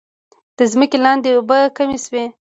[0.57, 2.23] د ځمکې لاندې اوبه کمې شوي؟